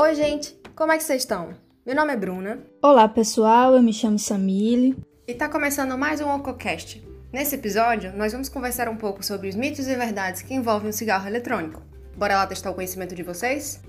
[0.00, 0.56] Oi, gente!
[0.76, 1.56] Como é que vocês estão?
[1.84, 2.60] Meu nome é Bruna.
[2.80, 3.74] Olá, pessoal.
[3.74, 4.96] Eu me chamo Samile.
[5.26, 7.04] E tá começando mais um OcoCast.
[7.32, 10.92] Nesse episódio, nós vamos conversar um pouco sobre os mitos e verdades que envolvem o
[10.92, 11.82] cigarro eletrônico.
[12.16, 13.82] Bora lá testar o conhecimento de vocês?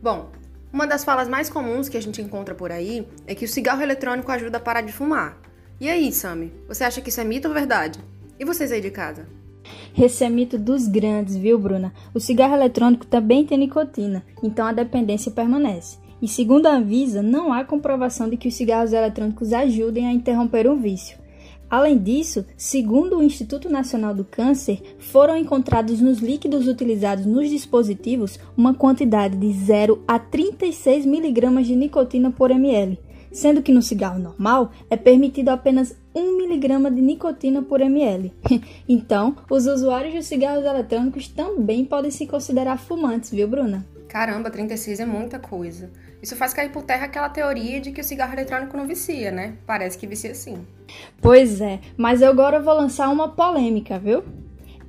[0.00, 0.30] Bom,
[0.72, 3.82] uma das falas mais comuns que a gente encontra por aí é que o cigarro
[3.82, 5.36] eletrônico ajuda a parar de fumar.
[5.78, 8.00] E aí, Sami, você acha que isso é mito ou verdade?
[8.38, 9.28] E vocês aí de casa?
[9.98, 11.92] Esse é mito dos grandes, viu, Bruna?
[12.14, 15.98] O cigarro eletrônico também tem nicotina, então a dependência permanece.
[16.22, 20.68] E segundo a Anvisa, não há comprovação de que os cigarros eletrônicos ajudem a interromper
[20.68, 21.18] um vício.
[21.70, 28.40] Além disso, segundo o Instituto Nacional do Câncer, foram encontrados nos líquidos utilizados nos dispositivos
[28.56, 32.98] uma quantidade de 0 a 36 mg de nicotina por ml,
[33.30, 38.32] sendo que no cigarro normal é permitido apenas 1 mg de nicotina por ml.
[38.88, 43.86] então, os usuários de cigarros eletrônicos também podem se considerar fumantes, viu, Bruna?
[44.08, 45.90] Caramba, 36 é muita coisa.
[46.22, 49.54] Isso faz cair por terra aquela teoria de que o cigarro eletrônico não vicia, né?
[49.66, 50.66] Parece que vicia sim.
[51.20, 54.24] Pois é, mas eu agora vou lançar uma polêmica, viu?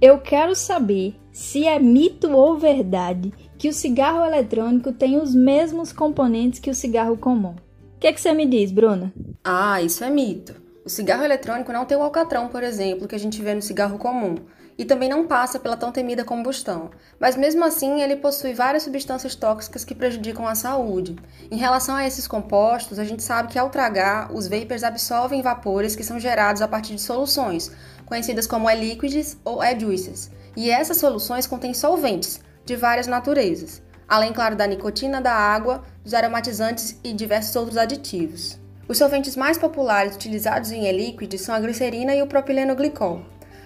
[0.01, 5.93] Eu quero saber se é mito ou verdade que o cigarro eletrônico tem os mesmos
[5.93, 7.55] componentes que o cigarro comum
[8.01, 9.13] que, é que você me diz, Bruna?
[9.43, 10.59] Ah, isso é mito.
[10.83, 13.99] O cigarro eletrônico não tem o alcatrão, por exemplo, que a gente vê no cigarro
[13.99, 14.35] comum,
[14.77, 16.89] e também não passa pela tão temida combustão.
[17.19, 21.15] Mas mesmo assim, ele possui várias substâncias tóxicas que prejudicam a saúde.
[21.51, 25.95] Em relação a esses compostos, a gente sabe que ao tragar, os vapers absorvem vapores
[25.95, 27.71] que são gerados a partir de soluções,
[28.07, 30.31] conhecidas como e-liquids ou e-juices.
[30.57, 36.13] E essas soluções contêm solventes de várias naturezas além, claro, da nicotina, da água, dos
[36.13, 38.60] aromatizantes e diversos outros aditivos.
[38.91, 43.21] Os solventes mais populares utilizados em e-liquid são a glicerina e o propileno glicol.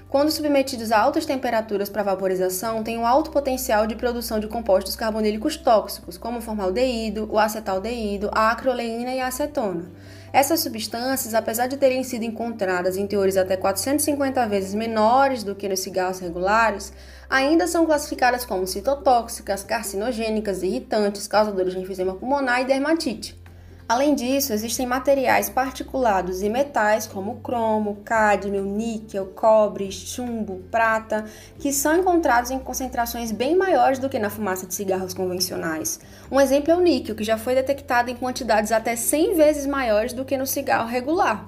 [0.08, 4.96] Quando submetidos a altas temperaturas para vaporização, têm um alto potencial de produção de compostos
[4.96, 9.90] carbonílicos tóxicos, como o formaldeído, o acetaldeído, a acroleína e a acetona.
[10.32, 15.68] Essas substâncias, apesar de terem sido encontradas em teores até 450 vezes menores do que
[15.68, 16.94] nos cigarros regulares,
[17.28, 23.44] ainda são classificadas como citotóxicas, carcinogênicas, irritantes, causadoras de enfisema pulmonar e dermatite.
[23.88, 31.26] Além disso, existem materiais particulados e metais como cromo, cádmio, níquel, cobre, chumbo, prata,
[31.60, 36.00] que são encontrados em concentrações bem maiores do que na fumaça de cigarros convencionais.
[36.32, 40.14] Um exemplo é o níquel, que já foi detectado em quantidades até 100 vezes maiores
[40.14, 41.48] do que no cigarro regular.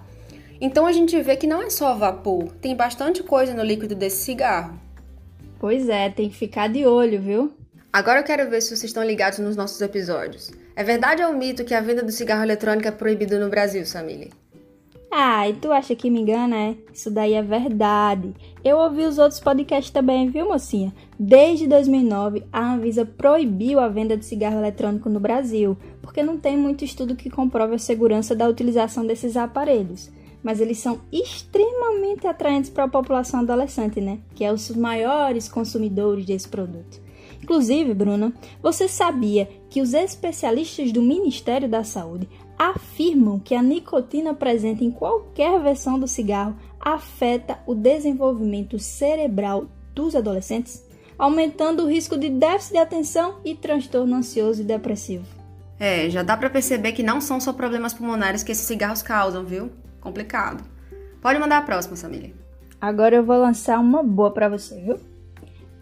[0.61, 4.23] Então a gente vê que não é só vapor, tem bastante coisa no líquido desse
[4.23, 4.79] cigarro.
[5.59, 7.51] Pois é, tem que ficar de olho, viu?
[7.91, 10.51] Agora eu quero ver se vocês estão ligados nos nossos episódios.
[10.77, 14.31] É verdade ou mito que a venda do cigarro eletrônico é proibido no Brasil, Samile?
[15.09, 16.75] Ah, e tu acha que me engana, é?
[16.93, 18.31] Isso daí é verdade.
[18.63, 20.93] Eu ouvi os outros podcasts também, viu, mocinha?
[21.19, 26.55] Desde 2009, a Anvisa proibiu a venda de cigarro eletrônico no Brasil, porque não tem
[26.55, 30.11] muito estudo que comprove a segurança da utilização desses aparelhos.
[30.43, 34.19] Mas eles são extremamente atraentes para a população adolescente, né?
[34.35, 37.06] Que é os maiores consumidores desse produto.
[37.47, 42.27] Inclusive, Bruna, você sabia que os especialistas do Ministério da Saúde
[42.59, 50.13] afirmam que a nicotina presente em qualquer versão do cigarro afeta o desenvolvimento cerebral dos
[50.13, 50.83] adolescentes,
[51.17, 55.25] aumentando o risco de déficit de atenção e transtorno ansioso e depressivo.
[55.79, 59.45] É, já dá para perceber que não são só problemas pulmonares que esses cigarros causam,
[59.45, 59.71] viu?
[60.01, 60.65] Complicado.
[61.21, 62.33] Pode mandar a próxima, família.
[62.81, 64.99] Agora eu vou lançar uma boa para você, viu?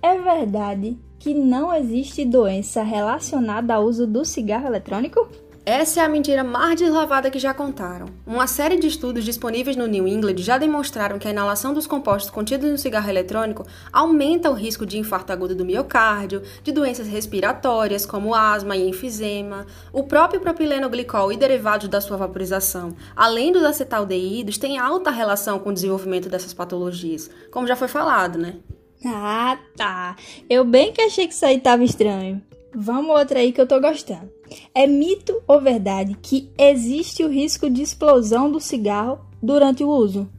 [0.03, 0.95] É verdade
[1.25, 5.28] que não existe doença relacionada ao uso do cigarro eletrônico?
[5.66, 8.06] Essa é a mentira mais deslavada que já contaram.
[8.28, 12.30] Uma série de estudos disponíveis no New England já demonstraram que a inalação dos compostos
[12.30, 18.06] contidos no cigarro eletrônico aumenta o risco de infarto agudo do miocárdio, de doenças respiratórias
[18.06, 19.66] como asma e enfisema.
[19.92, 25.57] O próprio propileno glicol e derivados da sua vaporização, além dos acetaldeídos, têm alta relação
[25.57, 28.57] com o desenvolvimento dessas patologias, como já foi falado, né?
[29.05, 30.16] Ah, tá.
[30.50, 32.41] Eu bem que achei que isso aí tava estranho.
[32.74, 34.30] Vamos outra aí que eu tô gostando.
[34.74, 40.30] É mito ou verdade que existe o risco de explosão do cigarro durante o uso?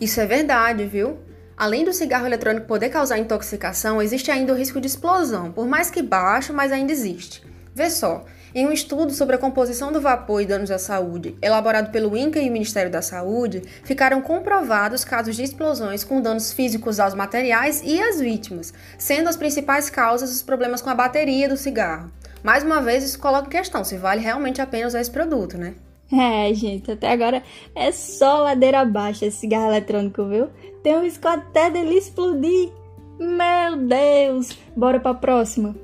[0.00, 1.18] Isso é verdade, viu?
[1.56, 5.90] Além do cigarro eletrônico poder causar intoxicação, existe ainda o risco de explosão, por mais
[5.90, 7.42] que baixo, mas ainda existe.
[7.72, 8.24] Vê só,
[8.54, 12.40] em um estudo sobre a composição do vapor e danos à saúde, elaborado pelo INCA
[12.40, 17.82] e o Ministério da Saúde, ficaram comprovados casos de explosões com danos físicos aos materiais
[17.84, 22.10] e às vítimas, sendo as principais causas os problemas com a bateria do cigarro.
[22.42, 25.56] Mais uma vez, isso coloca em questão se vale realmente a pena usar esse produto,
[25.56, 25.74] né?
[26.12, 27.42] É, gente, até agora
[27.74, 30.50] é só ladeira abaixo esse cigarro eletrônico, viu?
[30.82, 32.70] Tem um risco até dele explodir.
[33.18, 34.58] Meu Deus!
[34.76, 35.74] Bora pra próxima.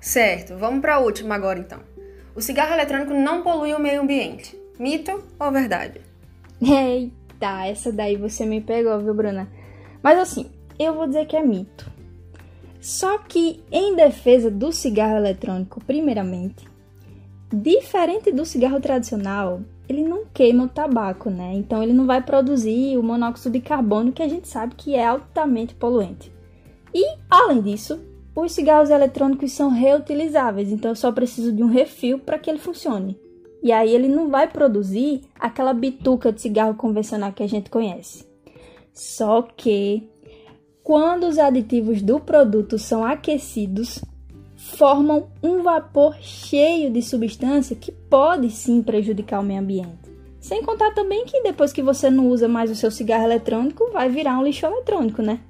[0.00, 1.80] Certo, vamos pra última agora então.
[2.34, 4.58] O cigarro eletrônico não polui o meio ambiente.
[4.78, 6.00] Mito ou verdade?
[6.62, 9.48] Eita, essa daí você me pegou, viu, Bruna?
[10.02, 11.90] Mas assim, eu vou dizer que é mito.
[12.80, 16.66] Só que, em defesa do cigarro eletrônico, primeiramente,
[17.52, 21.52] diferente do cigarro tradicional, ele não queima o tabaco, né?
[21.54, 25.04] Então ele não vai produzir o monóxido de carbono que a gente sabe que é
[25.04, 26.32] altamente poluente.
[26.94, 28.00] E, além disso,
[28.34, 32.58] os cigarros eletrônicos são reutilizáveis, então eu só preciso de um refil para que ele
[32.58, 33.18] funcione.
[33.62, 38.24] E aí ele não vai produzir aquela bituca de cigarro convencional que a gente conhece.
[38.92, 40.08] Só que
[40.82, 44.02] quando os aditivos do produto são aquecidos,
[44.56, 50.10] formam um vapor cheio de substância que pode sim prejudicar o meio ambiente.
[50.40, 54.08] Sem contar também que depois que você não usa mais o seu cigarro eletrônico, vai
[54.08, 55.40] virar um lixo eletrônico, né?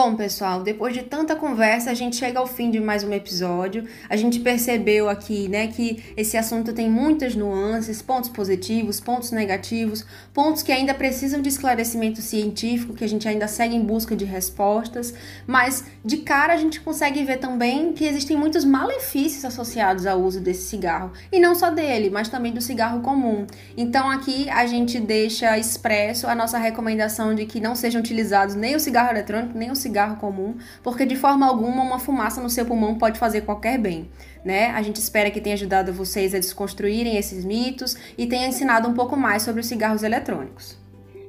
[0.00, 3.84] Bom, pessoal, depois de tanta conversa, a gente chega ao fim de mais um episódio.
[4.08, 10.06] A gente percebeu aqui, né, que esse assunto tem muitas nuances, pontos positivos, pontos negativos,
[10.32, 14.24] pontos que ainda precisam de esclarecimento científico, que a gente ainda segue em busca de
[14.24, 15.12] respostas,
[15.44, 20.40] mas de cara a gente consegue ver também que existem muitos malefícios associados ao uso
[20.40, 23.48] desse cigarro, e não só dele, mas também do cigarro comum.
[23.76, 28.76] Então aqui a gente deixa expresso a nossa recomendação de que não sejam utilizados nem
[28.76, 32.50] o cigarro eletrônico, nem o cigarro cigarro comum, porque de forma alguma uma fumaça no
[32.50, 34.10] seu pulmão pode fazer qualquer bem,
[34.44, 34.70] né?
[34.70, 38.94] A gente espera que tenha ajudado vocês a desconstruírem esses mitos e tenha ensinado um
[38.94, 40.76] pouco mais sobre os cigarros eletrônicos.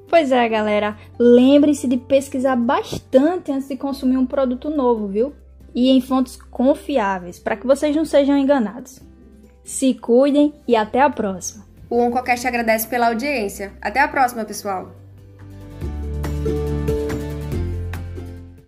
[0.10, 5.34] Pois é, galera, lembre-se de pesquisar bastante antes de consumir um produto novo, viu?
[5.74, 9.00] E em fontes confiáveis, para que vocês não sejam enganados.
[9.64, 11.64] Se cuidem e até a próxima.
[11.90, 13.72] O Oncocast agradece pela audiência.
[13.80, 14.92] Até a próxima, pessoal!